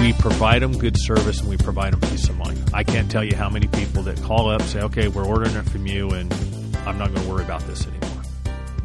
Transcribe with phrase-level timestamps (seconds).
[0.00, 2.58] we provide them good service and we provide them peace of mind.
[2.72, 5.68] I can't tell you how many people that call up say, "Okay, we're ordering it
[5.68, 6.32] from you, and
[6.86, 8.22] I'm not going to worry about this anymore."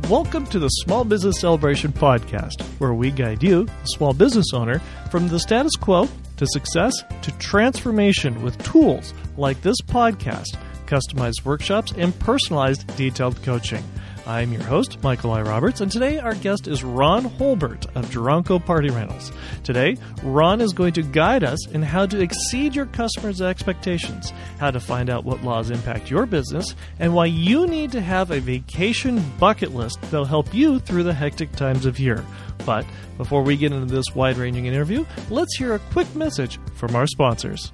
[0.09, 4.81] Welcome to the Small Business Celebration Podcast, where we guide you, the small business owner,
[5.11, 10.57] from the status quo to success to transformation with tools like this podcast,
[10.87, 13.83] customized workshops, and personalized detailed coaching.
[14.25, 15.41] I'm your host, Michael I.
[15.41, 19.33] Roberts, and today our guest is Ron Holbert of Duranco Party Rentals.
[19.65, 24.71] Today, Ron is going to guide us in how to exceed your customers' expectations, how
[24.71, 28.39] to find out what laws impact your business, and why you need to have a
[28.39, 32.23] vacation bucket list that'll help you through the hectic times of year.
[32.65, 32.85] But
[33.17, 37.07] before we get into this wide ranging interview, let's hear a quick message from our
[37.07, 37.73] sponsors.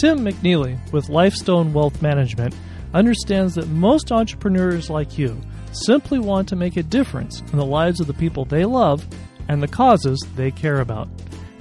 [0.00, 2.54] Tim McNeely with Lifestone Wealth Management
[2.94, 5.38] understands that most entrepreneurs like you
[5.72, 9.06] simply want to make a difference in the lives of the people they love
[9.48, 11.06] and the causes they care about.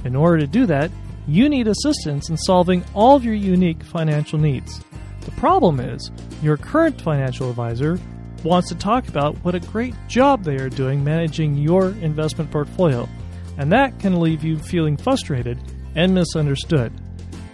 [0.05, 0.89] In order to do that,
[1.27, 4.79] you need assistance in solving all of your unique financial needs.
[5.25, 6.09] The problem is,
[6.41, 7.99] your current financial advisor
[8.45, 13.09] wants to talk about what a great job they are doing managing your investment portfolio,
[13.57, 15.59] and that can leave you feeling frustrated
[15.95, 16.93] and misunderstood.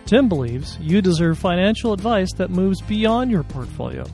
[0.05, 4.05] Tim believes you deserve financial advice that moves beyond your portfolio.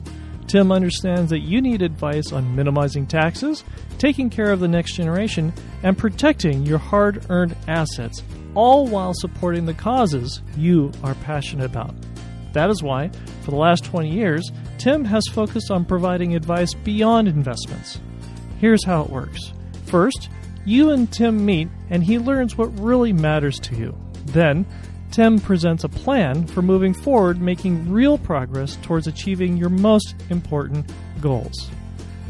[0.46, 3.62] Tim understands that you need advice on minimizing taxes,
[3.98, 8.22] taking care of the next generation, and protecting your hard earned assets,
[8.54, 11.94] all while supporting the causes you are passionate about.
[12.52, 13.10] That is why,
[13.42, 18.00] for the last 20 years, Tim has focused on providing advice beyond investments.
[18.58, 19.52] Here's how it works
[19.86, 20.30] First,
[20.64, 23.94] you and Tim meet, and he learns what really matters to you.
[24.26, 24.66] Then,
[25.12, 30.90] Tim presents a plan for moving forward, making real progress towards achieving your most important
[31.20, 31.68] goals.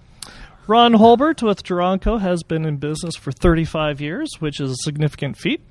[0.67, 5.37] Ron Holbert with Duranco has been in business for 35 years, which is a significant
[5.37, 5.61] feat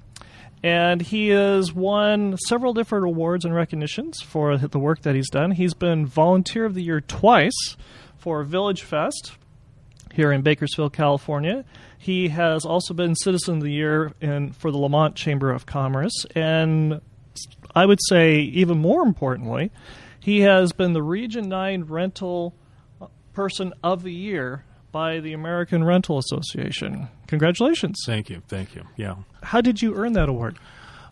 [0.63, 5.53] and he has won several different awards and recognitions for the work that he's done.
[5.53, 7.77] He's been Volunteer of the Year twice
[8.19, 9.33] for Village Fest
[10.13, 11.65] here in Bakersfield, California.
[11.97, 16.27] He has also been Citizen of the Year in, for the Lamont Chamber of Commerce,
[16.35, 17.01] and
[17.75, 19.71] I would say even more importantly,
[20.19, 22.55] he has been the Region 9 Rental
[23.33, 27.09] Person of the Year by the American Rental Association.
[27.27, 28.03] Congratulations.
[28.07, 28.43] Thank you.
[28.49, 28.85] Thank you.
[28.97, 29.17] Yeah.
[29.43, 30.59] How did you earn that award?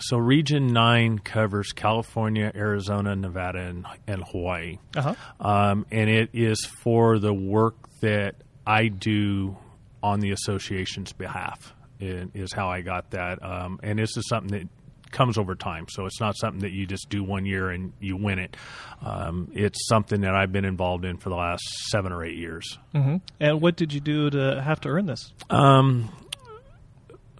[0.00, 4.78] So, Region 9 covers California, Arizona, Nevada, and, and Hawaii.
[4.96, 5.14] Uh-huh.
[5.40, 9.56] Um, and it is for the work that I do
[10.02, 13.42] on the association's behalf, is how I got that.
[13.42, 14.68] Um, and this is something that
[15.10, 15.86] comes over time.
[15.88, 18.56] So it's not something that you just do one year and you win it.
[19.02, 22.78] Um, it's something that I've been involved in for the last seven or eight years.
[22.94, 23.16] Mm-hmm.
[23.40, 25.32] And what did you do to have to earn this?
[25.50, 26.10] Um,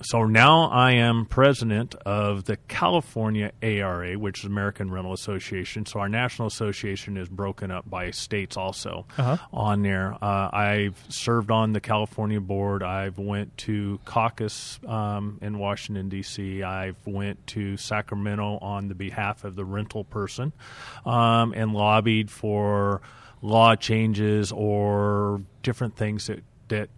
[0.02, 5.86] so now I am president of the California ARA, which is American Rental Association.
[5.86, 9.38] So our national association is broken up by states also uh-huh.
[9.52, 10.16] on there.
[10.22, 12.82] Uh, I've served on the California board.
[12.82, 16.62] I've went to caucus um, in Washington D.C.
[16.62, 20.52] I've went to Sacramento on the behalf of the rental person
[21.04, 23.00] um, and lobbied for
[23.42, 26.90] law changes or different things that that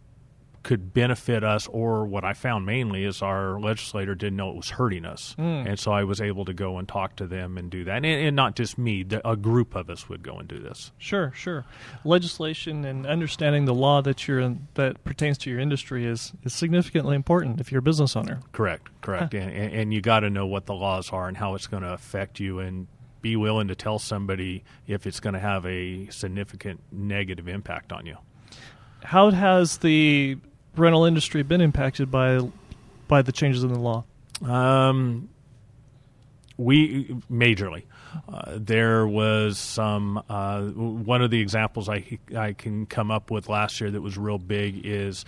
[0.63, 4.71] could benefit us, or what I found mainly is our legislator didn't know it was
[4.71, 5.67] hurting us, mm.
[5.67, 8.07] and so I was able to go and talk to them and do that, and,
[8.07, 10.93] and not just me, the, a group of us would go and do this.
[10.99, 11.65] Sure, sure.
[12.05, 16.53] Legislation and understanding the law that you're in, that pertains to your industry is is
[16.53, 18.41] significantly important if you're a business owner.
[18.53, 19.39] Correct, correct, huh.
[19.39, 21.83] and, and, and you got to know what the laws are and how it's going
[21.83, 22.87] to affect you and
[23.23, 28.07] be willing to tell somebody if it's going to have a significant negative impact on
[28.07, 28.17] you.
[29.03, 30.39] How has the
[30.77, 32.41] rental industry been impacted by
[33.09, 34.05] by the changes in the law?
[34.43, 35.29] Um,
[36.57, 37.85] we majorly.
[38.29, 40.23] Uh, there was some.
[40.29, 44.19] Uh, one of the examples I I can come up with last year that was
[44.19, 45.25] real big is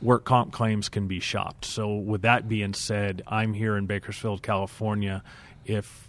[0.00, 1.64] work comp claims can be shopped.
[1.64, 5.22] So with that being said, I'm here in Bakersfield, California.
[5.64, 6.08] If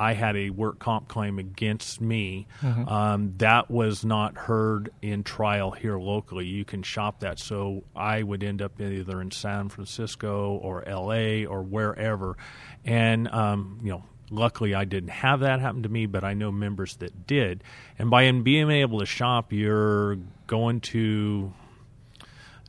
[0.00, 2.46] I had a work comp claim against me.
[2.62, 2.88] Mm-hmm.
[2.88, 6.46] Um, that was not heard in trial here locally.
[6.46, 7.38] You can shop that.
[7.38, 11.44] So I would end up either in San Francisco or L.A.
[11.44, 12.38] or wherever.
[12.82, 16.50] And, um, you know, luckily I didn't have that happen to me, but I know
[16.50, 17.62] members that did.
[17.98, 20.16] And by being able to shop, you're
[20.46, 21.52] going to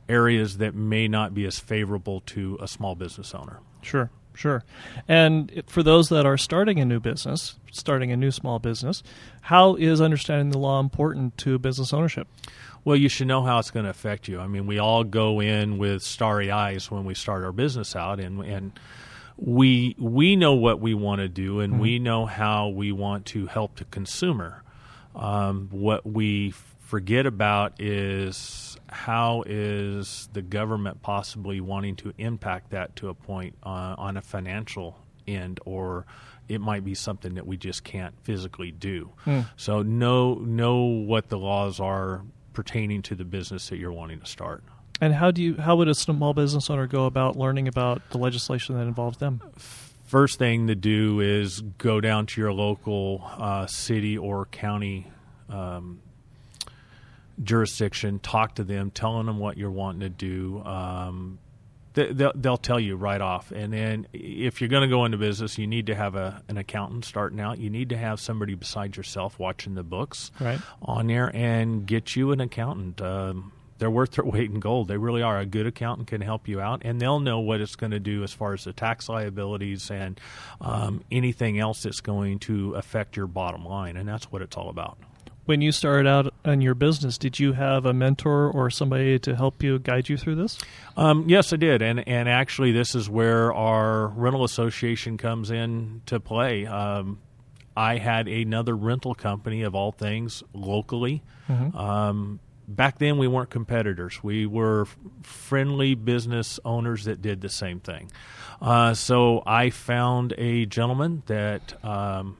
[0.06, 3.60] areas that may not be as favorable to a small business owner.
[3.80, 4.10] Sure.
[4.34, 4.64] Sure.
[5.08, 9.02] And for those that are starting a new business, starting a new small business,
[9.42, 12.28] how is understanding the law important to business ownership?
[12.84, 14.40] Well, you should know how it's going to affect you.
[14.40, 18.18] I mean, we all go in with starry eyes when we start our business out,
[18.18, 18.78] and and
[19.36, 21.82] we we know what we want to do, and mm-hmm.
[21.82, 24.62] we know how we want to help the consumer.
[25.14, 32.94] Um, what we forget about is how is the government possibly wanting to impact that
[32.96, 36.06] to a point uh, on a financial end or
[36.48, 39.10] it might be something that we just can't physically do.
[39.24, 39.48] Mm.
[39.56, 42.22] So know know what the laws are
[42.52, 44.62] pertaining to the business that you're wanting to start.
[45.00, 48.18] And how do you how would a small business owner go about learning about the
[48.18, 49.40] legislation that involves them?
[50.04, 55.10] First thing to do is go down to your local uh, city or county
[55.48, 56.02] um,
[57.42, 60.62] jurisdiction, talk to them, telling them what you're wanting to do.
[60.64, 61.38] Um,
[61.94, 63.50] they'll, they'll tell you right off.
[63.50, 66.56] And then if you're going to go into business, you need to have a, an
[66.58, 67.58] accountant starting out.
[67.58, 70.60] You need to have somebody besides yourself watching the books right.
[70.80, 73.00] on there and get you an accountant.
[73.00, 74.88] Um, they're worth their weight in gold.
[74.88, 75.38] They really are.
[75.40, 78.22] A good accountant can help you out, and they'll know what it's going to do
[78.22, 80.20] as far as the tax liabilities and
[80.60, 83.96] um, anything else that's going to affect your bottom line.
[83.96, 84.98] And that's what it's all about
[85.44, 89.34] when you started out in your business, did you have a mentor or somebody to
[89.34, 90.58] help you guide you through this?
[90.96, 96.02] Um, yes, I did, and and actually, this is where our rental association comes in
[96.06, 96.66] to play.
[96.66, 97.18] Um,
[97.76, 101.22] I had another rental company of all things locally.
[101.48, 101.76] Mm-hmm.
[101.76, 104.86] Um, back then, we weren't competitors; we were
[105.22, 108.12] friendly business owners that did the same thing.
[108.60, 112.36] Uh, so I found a gentleman that um,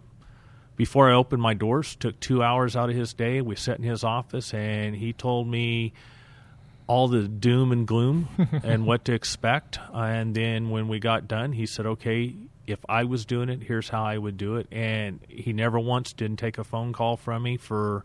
[0.77, 3.41] before I opened my doors, took two hours out of his day.
[3.41, 5.93] We sat in his office, and he told me
[6.87, 8.29] all the doom and gloom
[8.65, 9.79] and what to expect.
[9.93, 12.35] And then when we got done, he said, "Okay,
[12.67, 16.13] if I was doing it, here's how I would do it." And he never once
[16.13, 18.05] didn't take a phone call from me for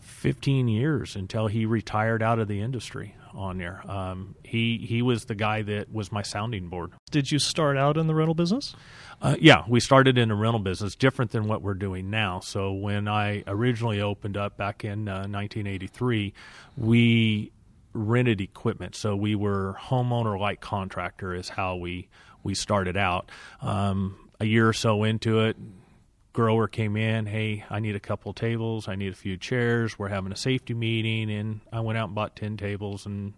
[0.00, 3.82] 15 years until he retired out of the industry on there.
[3.90, 6.92] Um, he he was the guy that was my sounding board.
[7.10, 8.74] Did you start out in the rental business?
[9.20, 12.40] Uh, yeah, we started in the rental business, different than what we're doing now.
[12.40, 16.32] So when I originally opened up back in uh, 1983,
[16.76, 17.52] we
[17.92, 18.94] rented equipment.
[18.96, 22.08] So we were homeowner like contractor is how we
[22.42, 23.30] we started out.
[23.60, 25.56] Um, a year or so into it,
[26.32, 30.08] grower came in, hey, I need a couple tables, I need a few chairs, we're
[30.08, 33.34] having a safety meeting, and I went out and bought 10 tables and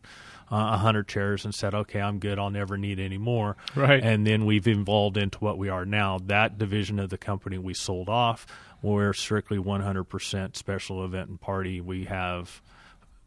[0.53, 3.57] uh, a uh, hundred chairs and said, okay, I'm good, I'll never need any more.
[3.75, 4.03] Right.
[4.03, 6.19] And then we've evolved into what we are now.
[6.27, 8.47] That division of the company we sold off.
[8.83, 11.81] We're strictly 100% special event and party.
[11.81, 12.61] We have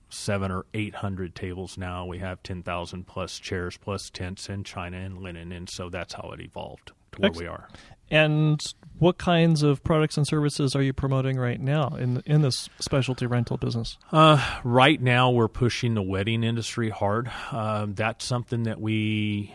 [0.10, 2.06] seven or eight hundred tables now.
[2.06, 6.14] We have ten thousand plus chairs, plus tents and china and linen, and so that's
[6.14, 7.68] how it evolved to where we are.
[8.10, 8.62] And
[9.00, 13.26] what kinds of products and services are you promoting right now in in this specialty
[13.26, 13.98] rental business?
[14.12, 17.32] Uh, right now, we're pushing the wedding industry hard.
[17.52, 19.54] Uh, that's something that we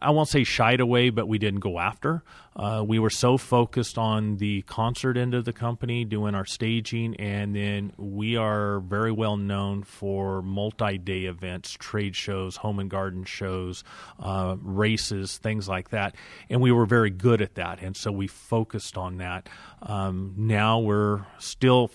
[0.00, 2.22] I won't say shied away, but we didn't go after.
[2.56, 7.14] Uh, we were so focused on the concert end of the company, doing our staging,
[7.16, 12.90] and then we are very well known for multi day events, trade shows, home and
[12.90, 13.84] garden shows,
[14.18, 16.14] uh, races, things like that.
[16.48, 19.48] And we were very good at that, and so we focused on that.
[19.82, 21.90] Um, now we're still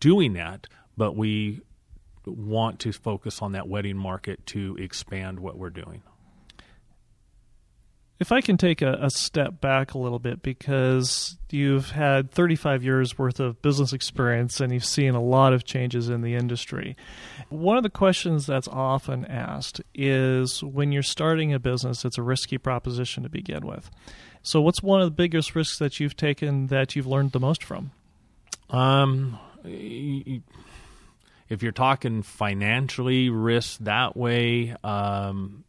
[0.00, 1.60] doing that, but we
[2.24, 6.02] want to focus on that wedding market to expand what we're doing.
[8.22, 12.84] If I can take a, a, step back a little bit, because you've had 35
[12.84, 16.96] years worth of business experience and you've seen a lot of changes in the industry.
[17.48, 22.22] One of the questions that's often asked is when you're starting a business, it's a
[22.22, 23.90] risky proposition to begin with.
[24.40, 27.64] So, what's one of the biggest risks that you've taken that you've learned the most
[27.64, 27.90] from?
[28.70, 35.64] Um, if you're talking financially risk that way, um,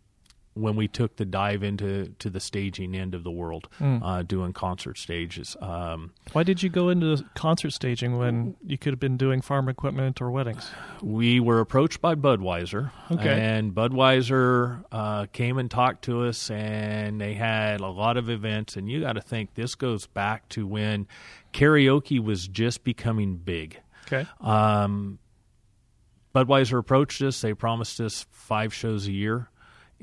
[0.56, 4.00] when we took the dive into to the staging end of the world, mm.
[4.04, 5.58] uh, doing concert stages.
[5.60, 9.68] Um, Why did you go into concert staging when you could have been doing farm
[9.68, 10.70] equipment or weddings?
[11.02, 13.42] We were approached by Budweiser, okay.
[13.42, 18.76] and Budweiser uh, came and talked to us, and they had a lot of events.
[18.76, 21.08] And you got to think this goes back to when
[21.52, 23.80] karaoke was just becoming big.
[24.06, 24.28] Okay.
[24.42, 25.18] Um,
[26.36, 27.42] Budweiser approached us.
[27.42, 29.50] They promised us five shows a year.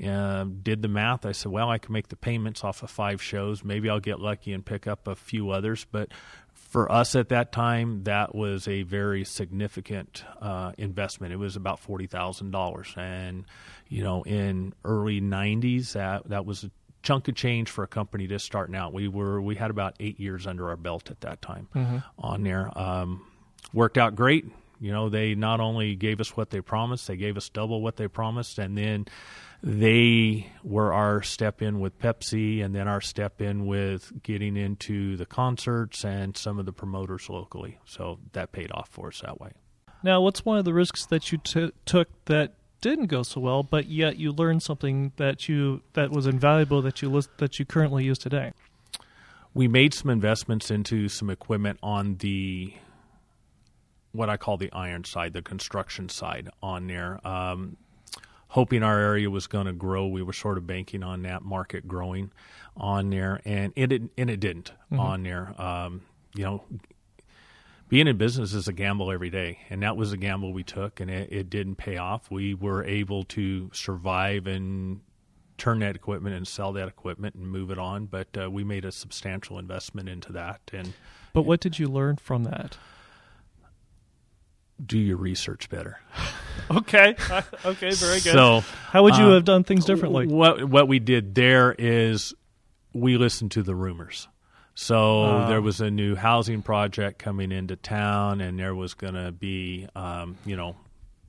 [0.03, 1.25] Uh, did the math.
[1.25, 3.63] I said, well, I can make the payments off of five shows.
[3.63, 5.85] Maybe I'll get lucky and pick up a few others.
[5.91, 6.09] But
[6.53, 11.33] for us at that time, that was a very significant uh, investment.
[11.33, 13.45] It was about forty thousand dollars, and
[13.89, 16.71] you know, in early '90s, that that was a
[17.03, 18.93] chunk of change for a company just starting out.
[18.93, 21.97] We were we had about eight years under our belt at that time mm-hmm.
[22.17, 22.71] on there.
[22.77, 23.25] Um,
[23.73, 24.45] worked out great.
[24.79, 27.97] You know, they not only gave us what they promised, they gave us double what
[27.97, 29.05] they promised, and then
[29.63, 35.15] they were our step in with Pepsi, and then our step in with getting into
[35.17, 37.77] the concerts and some of the promoters locally.
[37.85, 39.51] So that paid off for us that way.
[40.03, 43.61] Now, what's one of the risks that you t- took that didn't go so well,
[43.61, 47.65] but yet you learned something that you that was invaluable that you list, that you
[47.65, 48.53] currently use today?
[49.53, 52.73] We made some investments into some equipment on the
[54.11, 57.25] what I call the iron side, the construction side on there.
[57.25, 57.77] Um,
[58.51, 60.05] hoping our area was going to grow.
[60.07, 62.31] We were sort of banking on that market growing
[62.75, 64.99] on there, and it, and it didn't mm-hmm.
[64.99, 65.59] on there.
[65.59, 66.01] Um,
[66.35, 66.63] you know,
[67.87, 70.99] being in business is a gamble every day, and that was a gamble we took,
[70.99, 72.29] and it, it didn't pay off.
[72.29, 74.99] We were able to survive and
[75.57, 78.83] turn that equipment and sell that equipment and move it on, but uh, we made
[78.83, 80.59] a substantial investment into that.
[80.73, 80.93] And
[81.31, 82.77] but what did you learn from that?
[84.85, 85.99] Do your research better.
[86.71, 87.15] okay.
[87.63, 87.91] Okay.
[87.91, 88.33] Very good.
[88.33, 90.27] So, how would you uh, have done things differently?
[90.27, 92.33] What What we did there is
[92.93, 94.27] we listened to the rumors.
[94.73, 99.13] So uh, there was a new housing project coming into town, and there was going
[99.13, 100.75] to be, um, you know,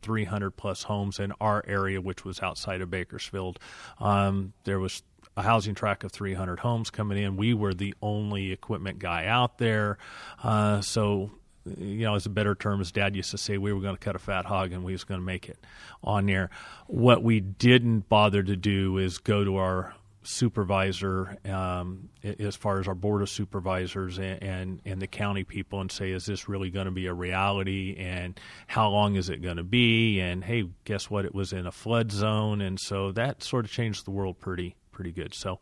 [0.02, 3.58] 300 plus homes in our area, which was outside of Bakersfield.
[4.00, 5.02] Um, there was
[5.36, 7.36] a housing track of 300 homes coming in.
[7.36, 9.98] We were the only equipment guy out there,
[10.42, 11.30] uh, so
[11.64, 14.00] you know, as a better term, as Dad used to say, we were going to
[14.00, 15.58] cut a fat hog and we was going to make it
[16.02, 16.50] on there.
[16.86, 22.86] What we didn't bother to do is go to our supervisor, um, as far as
[22.86, 26.70] our board of supervisors and, and, and the county people, and say, is this really
[26.70, 27.96] going to be a reality?
[27.98, 30.20] And how long is it going to be?
[30.20, 31.24] And hey, guess what?
[31.24, 34.76] It was in a flood zone, and so that sort of changed the world pretty
[34.92, 35.34] pretty good.
[35.34, 35.58] So,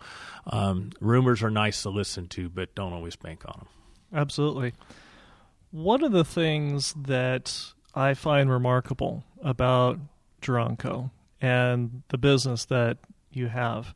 [0.48, 3.68] um, rumors are nice to listen to, but don't always bank on them.
[4.12, 4.74] Absolutely.
[5.70, 9.98] One of the things that I find remarkable about
[10.42, 11.10] Duranco
[11.40, 12.98] and the business that
[13.32, 13.94] you have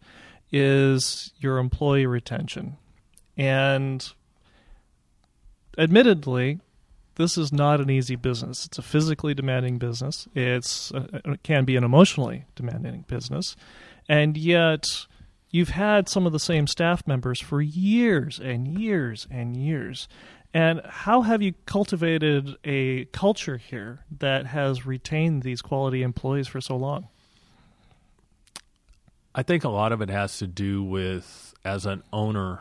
[0.53, 2.77] is your employee retention.
[3.37, 4.09] And
[5.77, 6.61] admittedly,
[7.17, 8.67] this is not an easy business.
[8.67, 10.29] It's a physically demanding business.
[10.35, 13.57] It's uh, it can be an emotionally demanding business,
[14.09, 15.07] and yet
[15.51, 20.09] you've had some of the same staff members for years and years and years.
[20.55, 26.61] And how have you cultivated a culture here that has retained these quality employees for
[26.61, 27.09] so long?
[29.35, 32.61] I think a lot of it has to do with, as an owner,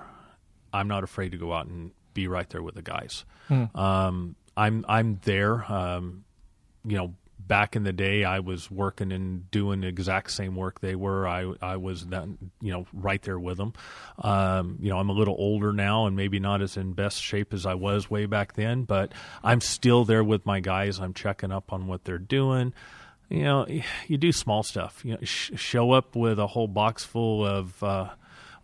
[0.74, 3.26] I'm not afraid to go out and be right there with the guys.
[3.48, 3.66] Hmm.
[3.76, 5.72] Um, I'm I'm there.
[5.72, 6.26] Um,
[6.84, 7.14] you know,
[7.48, 11.28] back in the day, I was working and doing the exact same work they were.
[11.28, 12.06] I I was
[12.62, 13.74] you know right there with them.
[14.20, 17.54] Um, you know, I'm a little older now and maybe not as in best shape
[17.54, 21.00] as I was way back then, but I'm still there with my guys.
[21.00, 22.74] I'm checking up on what they're doing.
[23.30, 23.68] You know,
[24.08, 25.02] you do small stuff.
[25.04, 27.82] You know, sh- show up with a whole box full of.
[27.84, 28.10] Uh,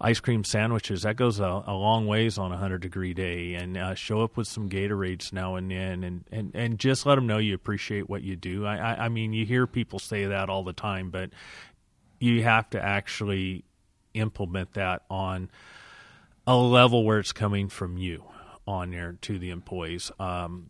[0.01, 1.01] ice cream sandwiches.
[1.03, 3.55] That goes a, a long ways on a hundred degree day.
[3.55, 7.15] And uh, show up with some Gatorades now and then, and, and, and just let
[7.15, 8.65] them know you appreciate what you do.
[8.65, 11.31] I, I, I mean, you hear people say that all the time, but
[12.19, 13.65] you have to actually
[14.13, 15.49] implement that on
[16.47, 18.23] a level where it's coming from you
[18.65, 20.11] on there to the employees.
[20.19, 20.69] Um,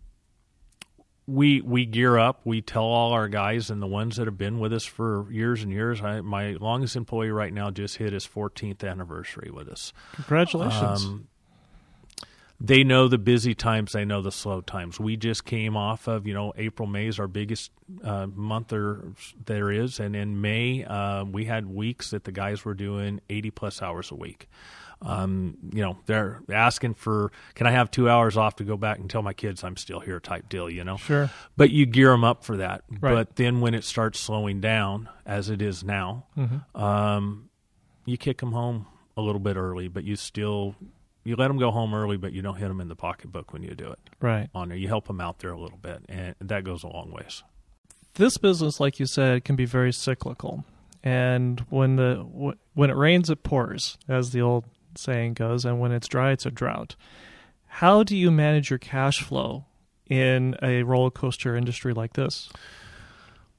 [1.29, 2.41] we we gear up.
[2.43, 5.63] We tell all our guys and the ones that have been with us for years
[5.63, 6.01] and years.
[6.01, 9.93] I, my longest employee right now just hit his 14th anniversary with us.
[10.13, 11.05] Congratulations.
[11.05, 11.27] Um,
[12.61, 13.93] they know the busy times.
[13.93, 14.99] They know the slow times.
[14.99, 17.71] We just came off of you know April May is our biggest
[18.03, 18.99] uh, month there
[19.45, 23.51] there is, and in May uh, we had weeks that the guys were doing 80
[23.51, 24.49] plus hours a week
[25.01, 28.99] Um, you know, they're asking for, can I have two hours off to go back
[28.99, 30.97] and tell my kids I'm still here type deal, you know?
[30.97, 31.29] Sure.
[31.55, 32.83] But you gear them up for that.
[32.99, 33.13] Right.
[33.13, 36.81] But then when it starts slowing down, as it is now, Mm-hmm.
[36.81, 37.49] um,
[38.05, 40.75] you kick them home a little bit early, but you still,
[41.23, 43.63] you let them go home early, but you don't hit them in the pocketbook when
[43.63, 44.49] you do it Right.
[44.53, 44.77] on there.
[44.77, 47.43] You help them out there a little bit, and that goes a long ways.
[48.15, 50.65] This business, like you said, can be very cyclical.
[51.03, 52.15] And when the
[52.73, 54.65] when it rains, it pours, as the old
[54.95, 56.95] saying goes, and when it's dry, it's a drought.
[57.67, 59.65] How do you manage your cash flow
[60.07, 62.49] in a roller coaster industry like this?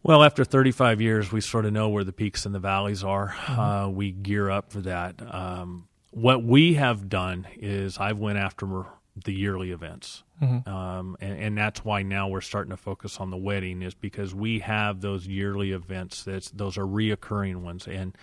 [0.03, 3.35] Well, after 35 years, we sort of know where the peaks and the valleys are.
[3.47, 5.15] Uh, we gear up for that.
[5.33, 8.87] Um, what we have done is I've went after
[9.25, 10.23] the yearly events,
[10.67, 14.35] um, and, and that's why now we're starting to focus on the wedding is because
[14.35, 16.25] we have those yearly events.
[16.25, 18.17] That's those are reoccurring ones, and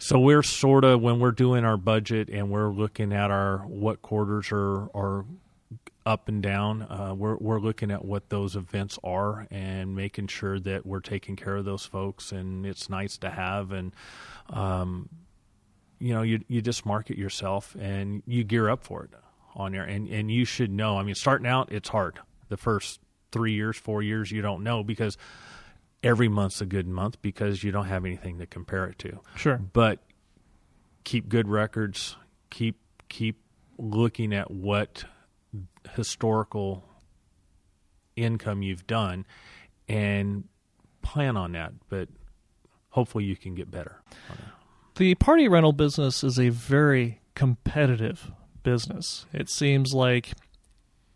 [0.00, 4.00] so we're sort of when we're doing our budget and we're looking at our what
[4.00, 5.26] quarters are are
[6.06, 6.82] up and down.
[6.82, 11.36] Uh, we're we're looking at what those events are and making sure that we're taking
[11.36, 13.72] care of those folks, and it's nice to have.
[13.72, 13.94] And
[14.48, 15.10] um,
[15.98, 19.10] you know, you you just market yourself and you gear up for it
[19.54, 20.96] on there, and and you should know.
[20.96, 22.18] I mean, starting out, it's hard.
[22.48, 23.00] The first
[23.32, 25.18] three years, four years, you don't know because
[26.02, 29.58] every month's a good month because you don't have anything to compare it to Sure.
[29.58, 29.98] but
[31.04, 32.16] keep good records
[32.50, 32.76] keep
[33.08, 33.38] keep
[33.78, 35.04] looking at what
[35.94, 36.84] historical
[38.16, 39.26] income you've done
[39.88, 40.44] and
[41.02, 42.08] plan on that but
[42.90, 44.02] hopefully you can get better
[44.96, 48.30] The party rental business is a very competitive
[48.62, 49.24] business.
[49.32, 50.32] It seems like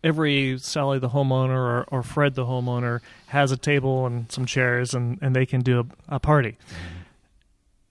[0.05, 4.93] every Sally the homeowner or, or Fred the homeowner has a table and some chairs
[4.93, 6.57] and, and they can do a, a party.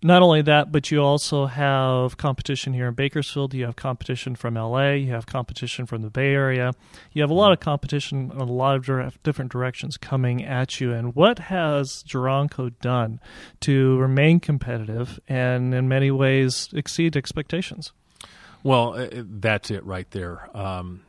[0.03, 3.55] Not only that, but you also have competition here in Bakersfield.
[3.55, 4.91] You have competition from LA.
[4.91, 6.75] You have competition from the Bay Area.
[7.13, 10.79] You have a lot of competition in a lot of dire- different directions coming at
[10.79, 10.93] you.
[10.93, 13.19] And what has Duranco done
[13.61, 17.93] to remain competitive and, in many ways, exceed expectations?
[18.65, 21.03] well uh, that's it right there um,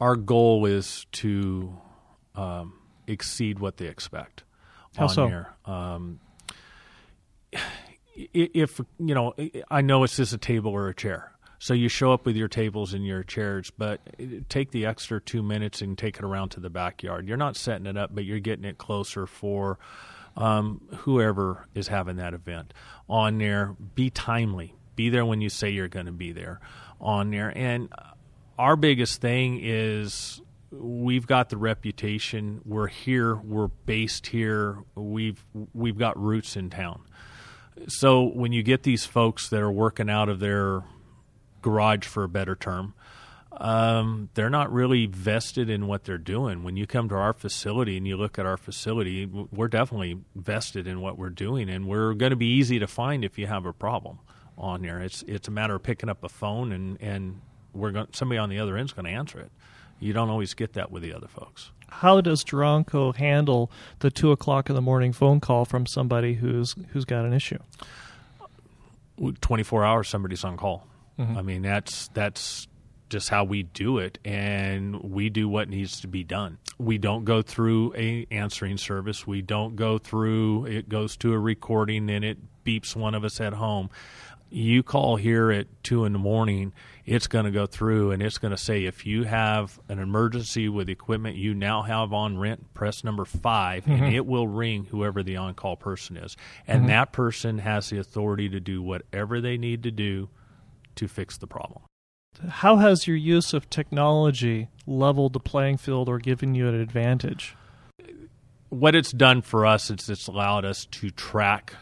[0.00, 1.76] our goal is to
[2.34, 2.74] um,
[3.06, 4.44] exceed what they expect
[4.96, 5.26] How on so?
[5.26, 5.52] here.
[5.64, 6.20] Um,
[7.54, 7.60] i-
[8.16, 9.34] if you know
[9.70, 11.32] i know it's just a table or a chair.
[11.60, 14.00] So you show up with your tables and your chairs but
[14.48, 17.26] take the extra two minutes and take it around to the backyard.
[17.26, 19.78] You're not setting it up but you're getting it closer for
[20.36, 22.72] um, whoever is having that event.
[23.08, 24.74] On there be timely.
[24.94, 26.60] Be there when you say you're going to be there
[27.00, 27.52] on there.
[27.56, 27.88] And
[28.58, 35.42] our biggest thing is we've got the reputation we're here we're based here we've
[35.72, 37.00] we've got roots in town
[37.86, 40.82] so when you get these folks that are working out of their
[41.62, 42.92] garage for a better term
[43.52, 46.62] um, they're not really vested in what they're doing.
[46.62, 50.86] When you come to our facility and you look at our facility, we're definitely vested
[50.86, 53.66] in what we're doing, and we're going to be easy to find if you have
[53.66, 54.20] a problem
[54.56, 55.00] on there.
[55.00, 57.40] It's it's a matter of picking up a phone and and
[57.72, 59.50] we're going somebody on the other end is going to answer it.
[60.00, 61.72] You don't always get that with the other folks.
[61.88, 66.74] How does Duranco handle the two o'clock in the morning phone call from somebody who's
[66.92, 67.58] who's got an issue?
[69.40, 70.86] 24 hours somebody's on call.
[71.18, 71.36] Mm-hmm.
[71.36, 72.68] I mean that's that's
[73.08, 76.58] just how we do it and we do what needs to be done.
[76.78, 79.26] We don't go through a answering service.
[79.26, 83.40] We don't go through it goes to a recording and it beeps one of us
[83.40, 83.88] at home.
[84.50, 86.72] You call here at two in the morning,
[87.04, 90.68] it's going to go through and it's going to say if you have an emergency
[90.68, 94.14] with equipment you now have on rent, press number 5 and mm-hmm.
[94.14, 96.36] it will ring whoever the on call person is.
[96.66, 96.88] And mm-hmm.
[96.88, 100.28] that person has the authority to do whatever they need to do
[100.96, 101.82] to fix the problem.
[102.48, 107.56] How has your use of technology leveled the playing field or given you an advantage?
[108.70, 111.74] what it's done for us is it's allowed us to track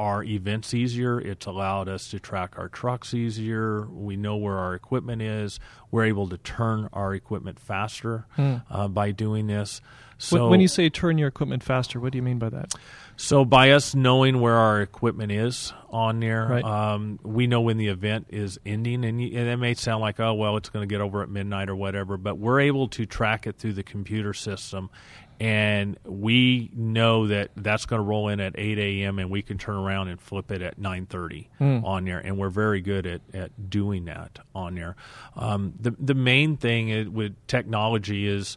[0.00, 1.20] our events easier.
[1.20, 3.86] It's allowed us to track our trucks easier.
[3.86, 5.60] We know where our equipment is.
[5.90, 9.80] We're able to turn our equipment faster uh, by doing this.
[10.16, 12.72] So when you say turn your equipment faster, what do you mean by that?
[13.16, 16.64] So by us knowing where our equipment is on there, Right.
[16.64, 20.34] um, we know when the event is ending, and, and it may sound like, oh
[20.34, 23.46] well, it's going to get over at midnight or whatever, but we're able to track
[23.46, 24.88] it through the computer system,
[25.44, 29.18] and we know that that's going to roll in at 8 a.m.
[29.18, 31.48] and we can turn around and flip it at 9:30
[31.84, 34.96] on there, and we're very good at, at doing that on there.
[35.36, 38.56] Um, the the main thing with technology is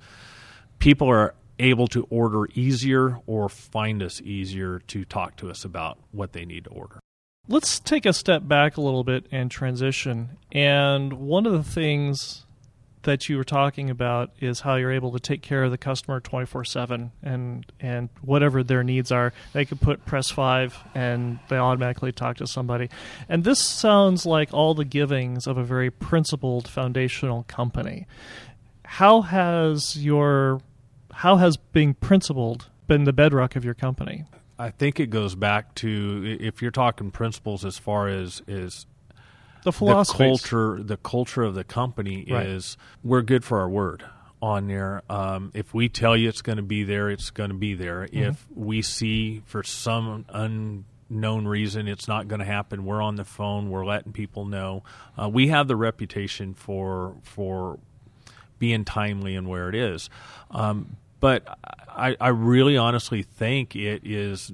[0.79, 5.97] people are able to order easier or find us easier to talk to us about
[6.11, 7.01] what they need to order.
[7.49, 10.37] Let's take a step back a little bit and transition.
[10.53, 12.45] And one of the things
[13.07, 16.19] that you were talking about is how you're able to take care of the customer
[16.19, 19.31] 24/7 and and whatever their needs are.
[19.53, 22.89] They could put press 5 and they automatically talk to somebody.
[23.29, 28.05] And this sounds like all the givings of a very principled foundational company.
[28.83, 30.59] How has your
[31.13, 34.25] how has being principled been the bedrock of your company?
[34.59, 38.85] I think it goes back to if you're talking principles as far as is
[39.71, 42.45] the philosophy, culture, the culture of the company Right.
[42.45, 44.03] is we're good for our word
[44.41, 45.01] on there.
[45.09, 48.03] Um, if we tell you it's going to be there, it's going to be there.
[48.05, 48.17] Mm-hmm.
[48.23, 53.25] If we see for some unknown reason it's not going to happen, we're on the
[53.25, 53.69] phone.
[53.69, 54.83] We're letting people know.
[55.17, 57.79] Uh, we have the reputation for for
[58.59, 60.09] being timely and where it is.
[60.49, 61.57] Um, but
[61.89, 64.51] I, I really honestly think it is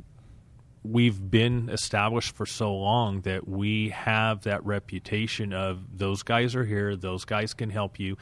[0.83, 6.65] we've been established for so long that we have that reputation of those guys are
[6.65, 8.17] here, those guys can help you.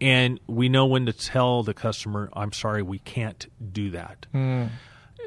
[0.00, 4.26] And we know when to tell the customer, I'm sorry, we can't do that.
[4.32, 4.66] Hmm.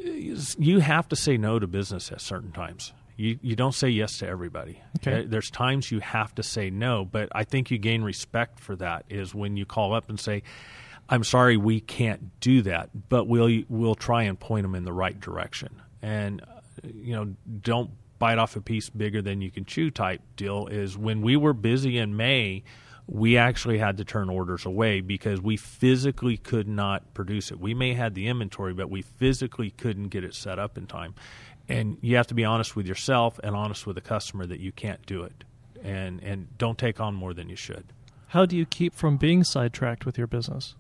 [0.01, 2.93] You have to say no to business at certain times.
[3.17, 4.81] You, you don't say yes to everybody.
[4.97, 5.25] Okay.
[5.25, 9.05] There's times you have to say no, but I think you gain respect for that
[9.09, 10.43] is when you call up and say,
[11.07, 14.91] I'm sorry, we can't do that, but we'll we'll try and point them in the
[14.91, 15.81] right direction.
[16.01, 16.41] And
[16.83, 20.97] you know, don't bite off a piece bigger than you can chew type deal is
[20.97, 22.63] when we were busy in May,
[23.07, 27.59] we actually had to turn orders away because we physically could not produce it.
[27.59, 31.13] We may had the inventory, but we physically couldn't get it set up in time.
[31.67, 34.71] And you have to be honest with yourself and honest with the customer that you
[34.71, 35.43] can't do it.
[35.83, 37.85] And and don't take on more than you should.
[38.27, 40.75] how do you keep from being sidetracked with your business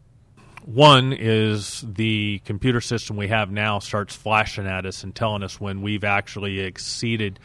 [0.65, 5.61] One is the computer system we have now starts flashing at us and telling us
[5.61, 7.39] when we've actually exceeded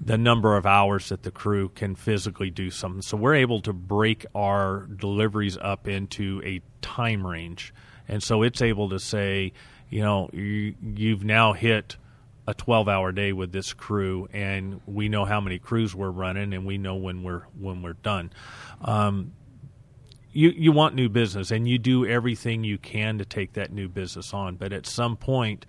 [0.00, 3.02] the number of hours that the crew can physically do something.
[3.02, 7.74] So we're able to break our deliveries up into a time range.
[8.06, 9.52] And so it's able to say,
[9.90, 11.96] you know, you, you've now hit
[12.46, 16.52] a 12 hour day with this crew and we know how many crews we're running
[16.54, 18.32] and we know when we're when we're done.
[18.80, 19.32] Um,
[20.32, 23.88] you you want new business and you do everything you can to take that new
[23.88, 24.56] business on.
[24.56, 25.66] But at some point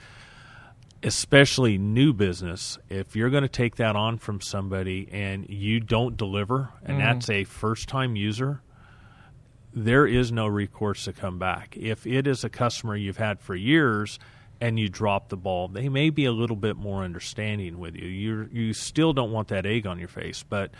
[1.04, 6.15] especially new business if you're going to take that on from somebody and you don't
[6.15, 7.06] deliver and mm-hmm.
[7.06, 8.62] that's a first time user
[9.73, 11.76] there is no recourse to come back.
[11.76, 14.19] If it is a customer you've had for years
[14.62, 18.08] and you drop the ball they may be a little bit more understanding with you.
[18.08, 20.71] You you still don't want that egg on your face but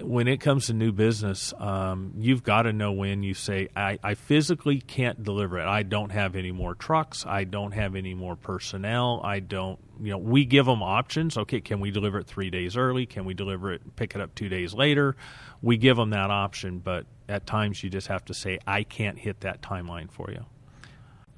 [0.00, 3.98] when it comes to new business, um, you've got to know when you say, I,
[4.02, 5.66] I physically can't deliver it.
[5.66, 7.26] I don't have any more trucks.
[7.26, 9.20] I don't have any more personnel.
[9.24, 11.36] I don't, you know, we give them options.
[11.36, 13.06] Okay, can we deliver it three days early?
[13.06, 15.16] Can we deliver it, pick it up two days later?
[15.62, 19.18] We give them that option, but at times you just have to say, I can't
[19.18, 20.44] hit that timeline for you.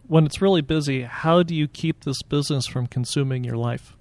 [0.06, 3.94] when it's really busy how do you keep this business from consuming your life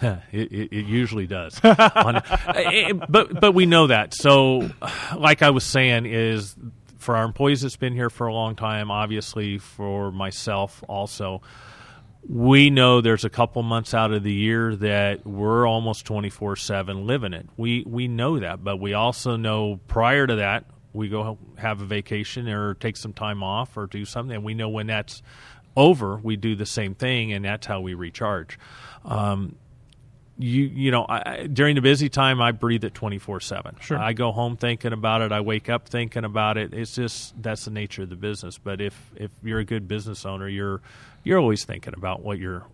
[0.00, 2.22] it, it, it usually does, On-
[2.54, 4.14] eh, but but we know that.
[4.14, 4.70] So,
[5.16, 6.56] like I was saying, is
[6.98, 8.90] for our employees that's been here for a long time.
[8.90, 11.42] Obviously, for myself also,
[12.28, 16.56] we know there's a couple months out of the year that we're almost twenty four
[16.56, 17.48] seven living it.
[17.56, 21.84] We we know that, but we also know prior to that we go have a
[21.84, 25.22] vacation or take some time off or do something, and we know when that's
[25.76, 28.58] over, we do the same thing, and that's how we recharge.
[29.04, 29.56] Um,
[30.38, 33.80] you you know I, during the busy time I breathe it 24/7.
[33.82, 33.98] Sure.
[33.98, 36.72] I go home thinking about it, I wake up thinking about it.
[36.74, 38.58] It's just that's the nature of the business.
[38.58, 40.80] But if if you're a good business owner, you're
[41.24, 42.64] you're always thinking about what your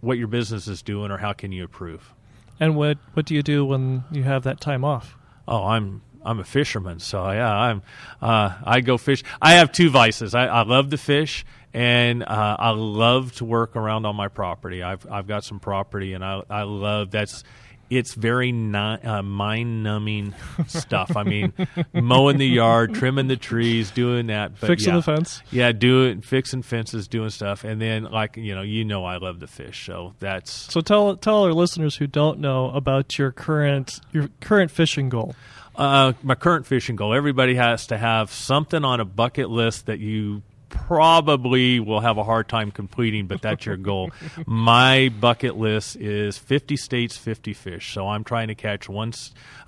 [0.00, 2.12] what your business is doing or how can you improve.
[2.60, 6.40] and what what do you do when you have that time off Oh, I'm I'm
[6.40, 7.82] a fisherman, so yeah, I'm
[8.22, 9.22] uh, I go fish.
[9.42, 10.34] I have two vices.
[10.34, 14.82] I, I love to fish, and uh, I love to work around on my property.
[14.82, 17.42] I've I've got some property, and I I love that's.
[17.90, 20.34] It's very uh, mind numbing
[20.66, 21.16] stuff.
[21.16, 21.52] I mean,
[21.92, 24.96] mowing the yard, trimming the trees, doing that, but Fixing yeah.
[24.96, 25.42] the fence?
[25.50, 29.40] Yeah, doing fixing fences, doing stuff, and then like you know, you know, I love
[29.40, 34.00] to fish, so that's so tell tell our listeners who don't know about your current
[34.12, 35.36] your current fishing goal
[35.76, 37.12] Uh, my current fishing goal.
[37.14, 42.24] Everybody has to have something on a bucket list that you probably will have a
[42.24, 44.10] hard time completing, but that's your goal.
[44.46, 47.92] My bucket list is 50 states, 50 fish.
[47.92, 49.12] So I'm trying to catch one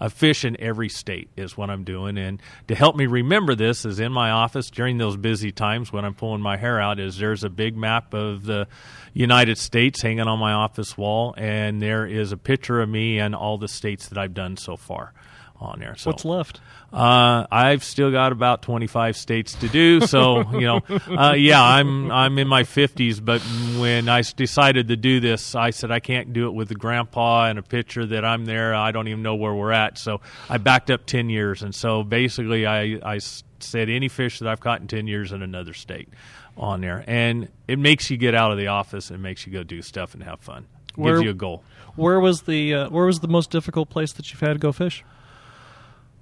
[0.01, 2.19] a fish in every state is what I'm doing.
[2.19, 6.05] And to help me remember this is in my office during those busy times when
[6.05, 8.67] I'm pulling my hair out is there's a big map of the
[9.15, 13.35] United States hanging on my office wall, and there is a picture of me and
[13.35, 15.13] all the states that I've done so far
[15.61, 15.97] on there.
[15.97, 16.61] So What's left?
[16.93, 20.01] Uh, I've still got about 25 states to do.
[20.07, 23.41] So, you know, uh, yeah, I'm, I'm in my 50s, but
[23.79, 27.47] when I decided to do this, I said I can't do it with the grandpa
[27.47, 28.75] and a picture that I'm there.
[28.75, 29.99] I don't even know where we're at.
[29.99, 31.63] So I backed up 10 years.
[31.63, 35.43] And so basically, I, I said any fish that I've caught in 10 years in
[35.43, 36.09] another state
[36.57, 37.05] on there.
[37.07, 40.15] And it makes you get out of the office and makes you go do stuff
[40.15, 40.67] and have fun.
[40.95, 41.63] Where, Gives you a goal.
[41.95, 44.73] Where was the uh, where was the most difficult place that you've had to go
[44.73, 45.05] fish?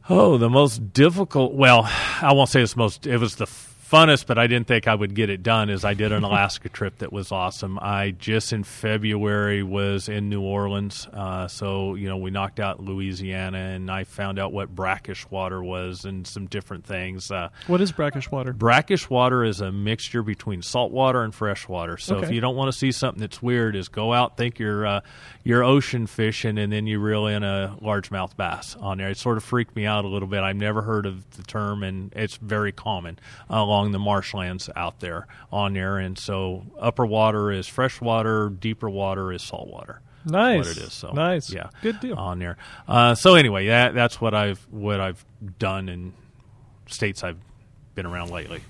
[0.09, 1.55] Oh, the most difficult.
[1.55, 1.89] Well,
[2.21, 3.07] I won't say it's most.
[3.07, 3.47] It was the
[3.89, 5.71] funnest, but I didn't think I would get it done.
[5.71, 7.79] Is I did an Alaska trip that was awesome.
[7.81, 12.81] I just in February was in New Orleans, uh, so you know we knocked out
[12.81, 17.31] Louisiana, and I found out what brackish water was and some different things.
[17.31, 18.53] Uh, what is brackish water?
[18.53, 21.97] Brackish water is a mixture between salt water and fresh water.
[21.99, 22.27] So okay.
[22.27, 25.01] if you don't want to see something that's weird, is go out, think you're uh,
[25.43, 29.11] you're ocean fishing, and then you reel in a largemouth bass on there.
[29.11, 30.41] It sort of freaked me out a little bit.
[30.41, 33.19] I've never heard of the term, and it's very common
[33.75, 35.99] along the marshlands out there on there.
[35.99, 40.01] And so upper water is fresh water, deeper water is salt water.
[40.25, 40.59] Nice.
[40.59, 40.93] What it is.
[40.93, 41.53] So nice.
[41.53, 41.71] Yeah.
[41.83, 42.17] Good deal.
[42.17, 42.57] On there.
[42.89, 45.25] Uh, so anyway, that that's what I've what I've
[45.59, 46.15] done in
[46.87, 47.37] states I've
[47.95, 48.63] been around lately.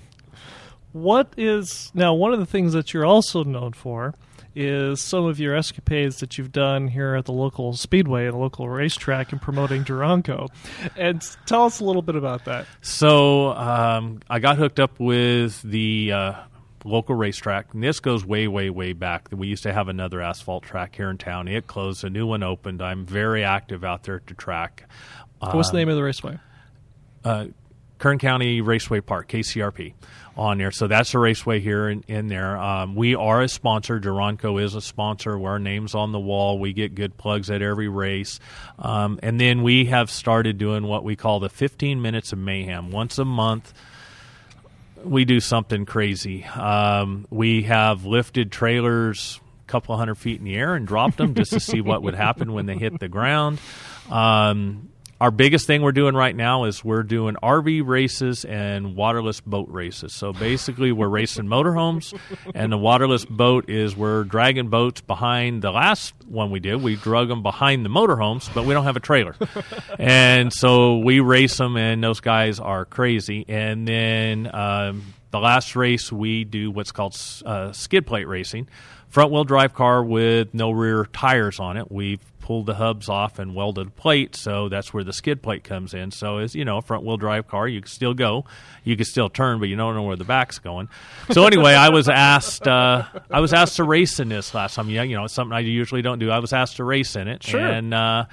[0.91, 4.15] What is now one of the things that you're also known for
[4.55, 8.37] is some of your escapades that you've done here at the local speedway and the
[8.37, 10.49] local racetrack and promoting Duranco.
[10.95, 12.65] And tell us a little bit about that.
[12.81, 16.33] So um, I got hooked up with the uh,
[16.85, 17.73] local racetrack.
[17.73, 19.27] And this goes way, way, way back.
[19.31, 21.47] We used to have another asphalt track here in town.
[21.47, 22.03] It closed.
[22.03, 22.81] A new one opened.
[22.81, 24.89] I'm very active out there at the track.
[25.39, 26.39] What's the name of the raceway?
[27.23, 27.47] Uh,
[27.97, 29.93] Kern County Raceway Park, KCRP,
[30.37, 30.71] on there.
[30.71, 32.57] So that's a raceway here in, in there.
[32.57, 33.99] Um, we are a sponsor.
[33.99, 35.41] Duranco is a sponsor.
[35.41, 36.59] Our name's on the wall.
[36.59, 38.39] We get good plugs at every race.
[38.77, 42.91] Um, and then we have started doing what we call the 15 minutes of mayhem.
[42.91, 43.73] Once a month,
[45.03, 46.43] we do something crazy.
[46.43, 51.33] Um, we have lifted trailers a couple hundred feet in the air and dropped them
[51.33, 53.59] just to see what would happen when they hit the ground.
[54.09, 54.89] Um,
[55.21, 59.67] our biggest thing we're doing right now is we're doing RV races and waterless boat
[59.69, 60.13] races.
[60.13, 62.17] So basically, we're racing motorhomes,
[62.53, 65.61] and the waterless boat is we're dragging boats behind.
[65.61, 68.97] The last one we did, we drug them behind the motorhomes, but we don't have
[68.97, 69.35] a trailer,
[69.99, 73.45] and so we race them, and those guys are crazy.
[73.47, 78.67] And then um, the last race we do what's called uh, skid plate racing,
[79.15, 81.89] front wheel drive car with no rear tires on it.
[81.89, 85.63] We've pulled the hubs off and welded a plate, so that's where the skid plate
[85.63, 86.11] comes in.
[86.11, 88.43] So as you know, a front wheel drive car, you can still go,
[88.83, 90.89] you can still turn, but you don't know where the back's going.
[91.31, 94.89] So anyway, I was asked, uh, I was asked to race in this last time.
[94.89, 96.29] Yeah, you know, it's something I usually don't do.
[96.29, 97.65] I was asked to race in it, sure.
[97.65, 97.93] and.
[97.93, 98.25] Uh,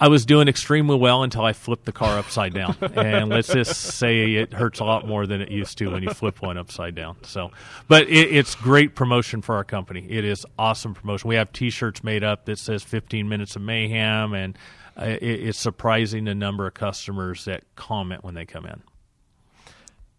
[0.00, 2.76] I was doing extremely well until I flipped the car upside down.
[2.94, 6.10] and let's just say it hurts a lot more than it used to when you
[6.10, 7.16] flip one upside down.
[7.24, 7.50] So,
[7.88, 10.06] but it, it's great promotion for our company.
[10.08, 11.28] It is awesome promotion.
[11.28, 14.56] We have T-shirts made up that says 15 minutes of mayhem, and
[14.96, 18.82] uh, it, it's surprising the number of customers that comment when they come in.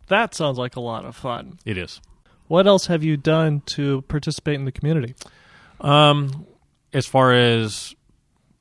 [0.07, 1.59] That sounds like a lot of fun.
[1.65, 2.01] It is.
[2.47, 5.13] What else have you done to participate in the community?
[5.79, 6.47] Um,
[6.91, 7.95] as far as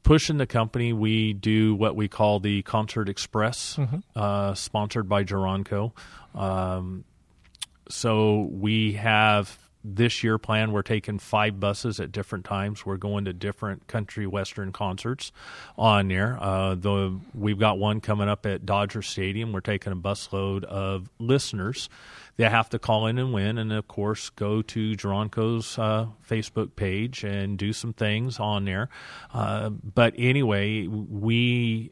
[0.09, 3.99] pushing the company, we do what we call the Concert Express, mm-hmm.
[4.17, 5.93] uh, sponsored by Duranco.
[6.35, 7.05] Um,
[7.91, 12.85] so we have this year plan We're taking five buses at different times.
[12.85, 15.33] We're going to different country western concerts
[15.77, 16.37] on there.
[16.41, 19.53] Uh, the we've got one coming up at Dodger Stadium.
[19.53, 21.89] We're taking a busload of listeners
[22.39, 26.77] they have to call in and win, and of course, go to Duranco's uh, Facebook
[26.77, 28.89] page and do some things on there.
[29.35, 31.91] Uh, but anyway, we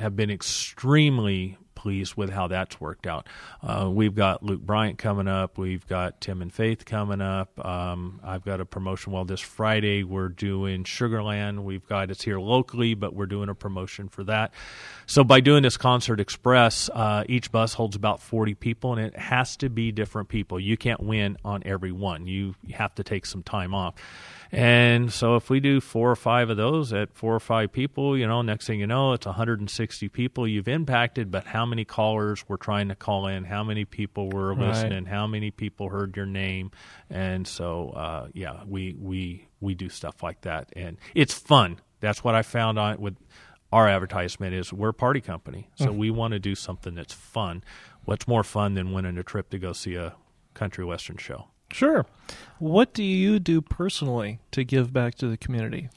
[0.00, 3.26] have been extremely pleased with how that's worked out.
[3.62, 5.58] Uh, we've got Luke Bryan coming up.
[5.58, 7.62] We've got Tim and Faith coming up.
[7.62, 9.12] Um, I've got a promotion.
[9.12, 11.62] Well, this Friday we're doing Sugarland.
[11.62, 14.54] We've got it's here locally, but we're doing a promotion for that.
[15.04, 19.18] So by doing this Concert Express, uh, each bus holds about 40 people, and it
[19.18, 20.58] has to be different people.
[20.58, 22.26] You can't win on every one.
[22.26, 23.94] You have to take some time off.
[24.52, 28.16] And so if we do four or five of those at four or five people,
[28.16, 32.48] you know, next thing you know, it's 160 people you've impacted, but how many callers
[32.48, 33.44] were trying to call in?
[33.44, 34.68] How many people were Right.
[34.68, 35.06] listening?
[35.06, 36.70] How many people heard your name?
[37.10, 40.70] And so, uh, yeah, we, we, we do stuff like that.
[40.76, 41.80] And it's fun.
[42.00, 43.16] That's what I found on with
[43.72, 45.68] our advertisement is we're a party company.
[45.74, 47.64] So we want to do something that's fun.
[48.04, 50.14] What's more fun than winning a trip to go see a
[50.52, 51.48] country western show?
[51.74, 52.06] Sure.
[52.60, 55.88] What do you do personally to give back to the community?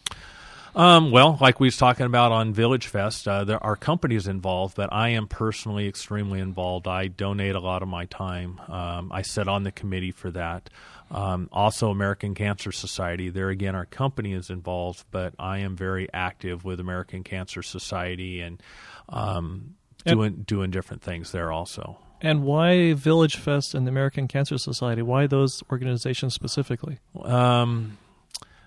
[0.75, 4.75] Um, well, like we was talking about on Village Fest, uh, there are companies involved,
[4.75, 6.87] but I am personally extremely involved.
[6.87, 8.59] I donate a lot of my time.
[8.67, 10.71] Um, I sit on the committee for that.
[11.11, 13.29] Um, also, American Cancer Society.
[13.29, 18.41] There again, our company is involved, but I am very active with American Cancer Society
[18.41, 18.61] and
[19.09, 21.99] um, And- doing doing different things there also.
[22.21, 25.01] And why Village Fest and the American Cancer Society?
[25.01, 26.99] Why those organizations specifically?
[27.23, 27.97] Um,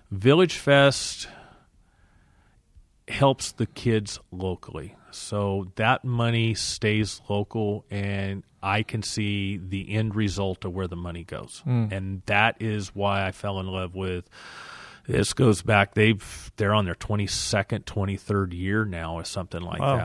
[0.09, 1.27] Village Fest
[3.07, 4.95] helps the kids locally.
[5.11, 10.95] So that money stays local, and I can see the end result of where the
[10.95, 11.61] money goes.
[11.65, 14.29] And that is why I fell in love with.
[15.07, 15.93] This goes back.
[15.95, 19.97] They've they're on their twenty second, twenty third year now, or something like Wow.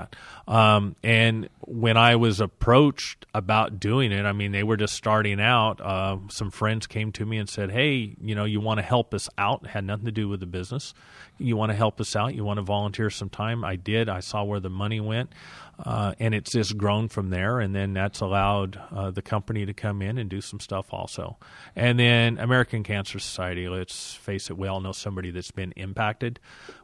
[0.47, 0.53] that.
[0.53, 5.41] Um, and when I was approached about doing it, I mean, they were just starting
[5.41, 5.81] out.
[5.81, 9.13] Uh, some friends came to me and said, "Hey, you know, you want to help
[9.15, 9.63] us out?
[9.65, 10.95] It had nothing to do with the business.
[11.39, 12.35] You want to help us out?
[12.35, 14.09] You want to volunteer some time?" I did.
[14.09, 15.31] I saw where the money went,
[15.79, 17.61] uh, and it's just grown from there.
[17.61, 21.37] And then that's allowed uh, the company to come in and do some stuff also.
[21.75, 23.69] And then American Cancer Society.
[23.69, 26.41] Let's face it, we all know somebody that's been impacted.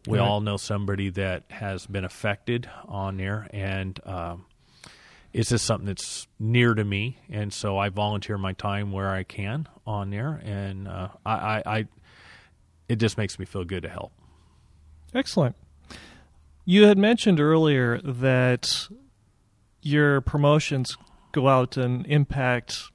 [0.06, 0.24] We Right.
[0.24, 4.44] all know somebody that has been affected on there, and um,
[5.32, 9.22] it's just something that's near to me, and so I volunteer my time where I
[9.22, 11.86] can on there, and uh, I, I, I,
[12.88, 14.12] it just makes me feel good to help.
[15.14, 15.56] Excellent.
[16.64, 18.88] You had mentioned earlier that
[19.80, 20.96] your promotions
[21.32, 22.90] go out and impact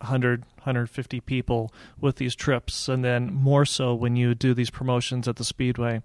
[0.00, 5.26] 100, 150 people with these trips, and then more so when you do these promotions
[5.26, 6.02] at the Speedway.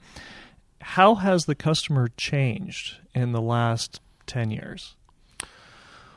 [0.82, 4.96] How has the customer changed in the last 10 years?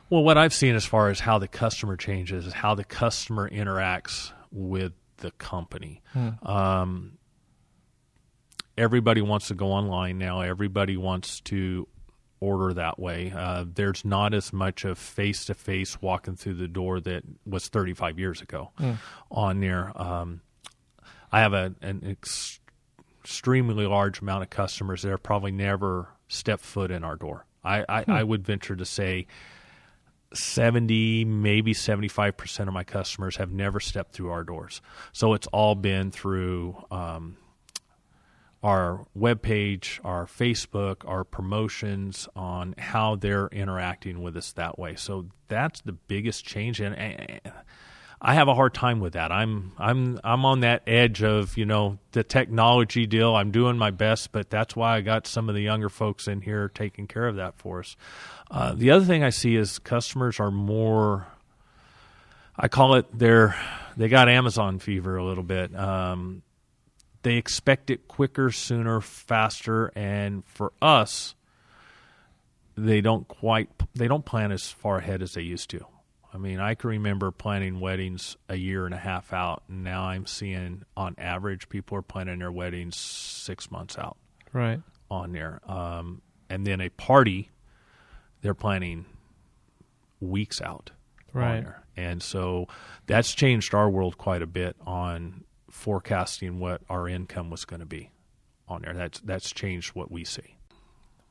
[0.09, 3.49] Well, what I've seen as far as how the customer changes is how the customer
[3.49, 6.01] interacts with the company.
[6.43, 7.17] Um,
[8.77, 10.41] everybody wants to go online now.
[10.41, 11.87] Everybody wants to
[12.39, 13.33] order that way.
[13.35, 17.67] Uh, there's not as much of face to face walking through the door that was
[17.67, 18.71] 35 years ago
[19.31, 19.91] on there.
[19.99, 20.41] Um,
[21.31, 22.59] I have a, an ex-
[23.23, 27.45] extremely large amount of customers that have probably never stepped foot in our door.
[27.63, 29.27] I, I, I would venture to say
[30.33, 34.81] 70 maybe 75% of my customers have never stepped through our doors
[35.13, 37.37] so it's all been through um,
[38.67, 45.25] our webpage our facebook our promotions on how they're interacting with us that way so
[45.47, 46.95] that's the biggest change and
[48.19, 49.31] I have a hard time with that.
[49.31, 53.35] I'm I'm I'm on that edge of you know the technology deal.
[53.35, 56.41] I'm doing my best, but that's why I got some of the younger folks in
[56.41, 57.95] here taking care of that for us.
[58.49, 61.27] Uh, the other thing I see is customers are more.
[62.55, 63.55] I call it they're
[63.95, 65.75] they got Amazon fever a little bit.
[65.75, 66.41] Um,
[67.27, 71.35] they expect it quicker, sooner, faster, and for us,
[72.75, 75.85] they don't quite they don't plan as far ahead as they used to.
[76.33, 80.03] I mean, I can remember planning weddings a year and a half out, and now
[80.03, 84.17] I'm seeing on average people are planning their weddings six months out
[84.53, 84.81] Right.
[85.09, 85.59] on there.
[85.69, 87.49] Um, and then a party,
[88.41, 89.05] they're planning
[90.19, 90.91] weeks out
[91.33, 91.63] on Right.
[91.63, 91.83] there.
[91.95, 92.67] And so
[93.07, 95.45] that's changed our world quite a bit on
[95.77, 98.11] forecasting what our income was going to be
[98.67, 98.93] on there.
[98.93, 100.57] That's that's changed what we see.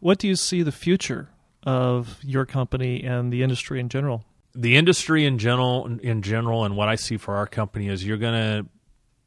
[0.01, 1.31] What do you see the future
[1.65, 4.25] of your company and the industry in general?
[4.57, 8.17] the industry in general in general and what I see for our company is you're
[8.17, 8.69] going to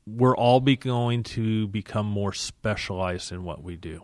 [0.07, 4.03] we're all be going to become more specialized in what we do.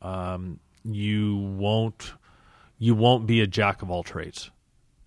[0.00, 2.14] Um, you won't
[2.78, 4.50] you won't be a jack of all trades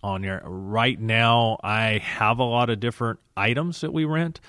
[0.03, 0.41] on there.
[0.45, 4.39] Right now I have a lot of different items that we rent,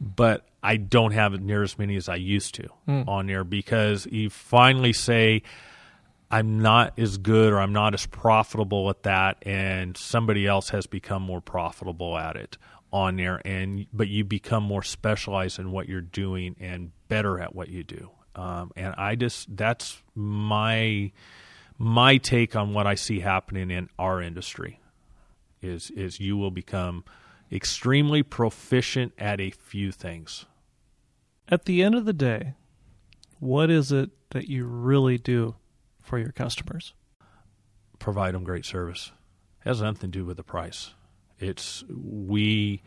[0.00, 2.68] but I don't have near as many as I used to
[3.08, 5.42] on there because you finally say
[6.30, 10.86] I'm not as good or I'm not as profitable at that, and somebody else has
[10.86, 12.58] become more profitable at it
[12.92, 17.54] on there, and but you become more specialized in what you're doing and better at
[17.54, 18.10] what you do.
[18.34, 21.12] Um, and I just that's my
[21.78, 24.80] my take on what I see happening in our industry
[25.62, 27.04] is is you will become
[27.52, 30.46] extremely proficient at a few things
[31.48, 32.54] At the end of the day,
[33.38, 35.54] what is it that you really do
[36.00, 36.94] for your customers?
[37.98, 39.12] Provide them great service.
[39.64, 40.94] It has nothing to do with the price.
[41.38, 42.82] It's we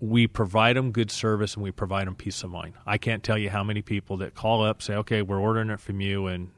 [0.00, 2.74] we provide them good service and we provide them peace of mind.
[2.86, 5.80] I can't tell you how many people that call up say, "Okay, we're ordering it
[5.80, 6.50] from you, and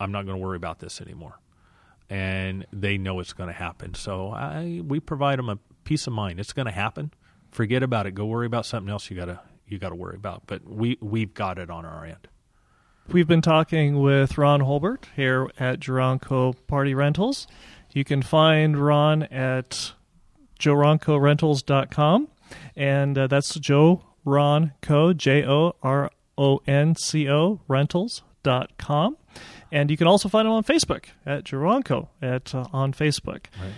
[0.00, 1.40] I'm not going to worry about this anymore,"
[2.10, 3.94] and they know it's going to happen.
[3.94, 6.40] So I we provide them a peace of mind.
[6.40, 7.12] It's going to happen.
[7.50, 8.14] Forget about it.
[8.14, 9.10] Go worry about something else.
[9.10, 10.42] You gotta you got to worry about.
[10.46, 12.28] But we we've got it on our end.
[13.08, 17.46] We've been talking with Ron Holbert here at Joronco Party Rentals.
[17.92, 19.92] You can find Ron at
[20.58, 22.28] joroncorentals.com
[22.76, 29.16] and uh, that's Joe Ron Co J O R O N C O rentals.com.
[29.70, 33.46] And you can also find him on Facebook at Joronco at uh, on Facebook.
[33.60, 33.72] Right.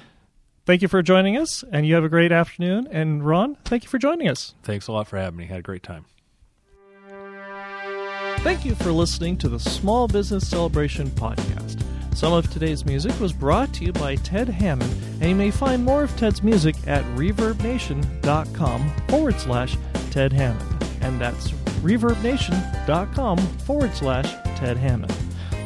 [0.66, 2.88] Thank you for joining us, and you have a great afternoon.
[2.90, 4.54] And Ron, thank you for joining us.
[4.64, 5.46] Thanks a lot for having me.
[5.46, 6.06] Had a great time.
[8.40, 11.84] Thank you for listening to the Small Business Celebration podcast.
[12.16, 15.84] Some of today's music was brought to you by Ted Hammond, and you may find
[15.84, 19.76] more of Ted's music at reverbnation.com forward slash
[20.10, 20.84] Ted Hammond.
[21.00, 21.52] And that's
[21.82, 25.14] reverbnation.com forward slash Ted Hammond.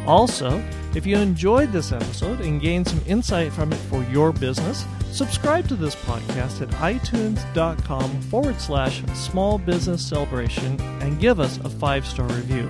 [0.07, 0.63] Also,
[0.95, 5.69] if you enjoyed this episode and gained some insight from it for your business, subscribe
[5.69, 12.05] to this podcast at itunes.com forward slash small business celebration and give us a five
[12.05, 12.69] star review.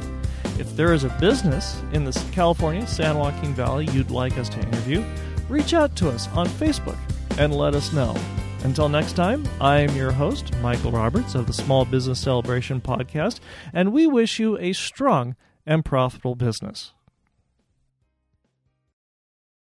[0.58, 4.60] If there is a business in the California San Joaquin Valley you'd like us to
[4.60, 5.02] interview,
[5.48, 6.98] reach out to us on Facebook
[7.38, 8.14] and let us know.
[8.62, 13.40] Until next time, I am your host, Michael Roberts of the Small Business Celebration Podcast,
[13.72, 16.92] and we wish you a strong and profitable business.